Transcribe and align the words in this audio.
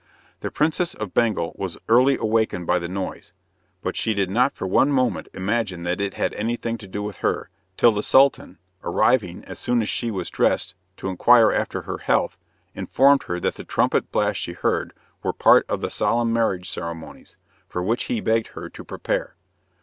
The 0.39 0.49
Princess 0.49 0.95
of 0.95 1.13
Bengal 1.13 1.53
was 1.59 1.77
early 1.87 2.17
awakened 2.17 2.65
by 2.65 2.79
the 2.79 2.87
noise, 2.87 3.33
but 3.83 3.95
she 3.95 4.15
did 4.15 4.31
not 4.31 4.55
for 4.55 4.65
one 4.65 4.91
moment 4.91 5.27
imagine 5.31 5.83
that 5.83 6.01
it 6.01 6.15
had 6.15 6.33
anything 6.33 6.75
to 6.79 6.87
do 6.87 7.03
with 7.03 7.17
her, 7.17 7.49
till 7.77 7.91
the 7.91 8.01
Sultan, 8.01 8.57
arriving 8.83 9.43
as 9.45 9.59
soon 9.59 9.79
as 9.79 9.89
she 9.89 10.09
was 10.09 10.31
dressed 10.31 10.73
to 10.97 11.07
inquire 11.09 11.51
after 11.51 11.83
her 11.83 11.99
health, 11.99 12.35
informed 12.73 13.21
her 13.25 13.39
that 13.41 13.53
the 13.53 13.63
trumpet 13.63 14.11
blasts 14.11 14.41
she 14.41 14.53
heard 14.53 14.93
were 15.21 15.33
part 15.33 15.67
of 15.69 15.81
the 15.81 15.91
solemn 15.91 16.33
marriage 16.33 16.67
ceremonies, 16.67 17.37
for 17.69 17.83
which 17.83 18.05
he 18.05 18.19
begged 18.21 18.47
her 18.47 18.69
to 18.71 18.83
prepare. 18.83 19.35